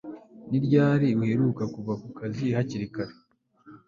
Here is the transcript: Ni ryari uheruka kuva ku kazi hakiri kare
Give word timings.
Ni 0.49 0.59
ryari 0.65 1.07
uheruka 1.21 1.63
kuva 1.73 1.93
ku 2.01 2.07
kazi 2.17 2.45
hakiri 2.55 2.87
kare 2.95 3.13